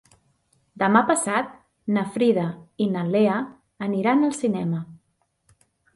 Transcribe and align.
Demà 0.83 1.01
passat 1.09 1.51
na 1.97 2.05
Frida 2.15 2.45
i 2.85 2.89
na 2.97 3.03
Lea 3.17 3.37
aniran 3.89 4.29
al 4.31 4.37
cinema. 4.43 4.85